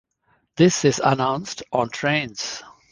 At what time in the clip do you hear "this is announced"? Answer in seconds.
0.55-1.61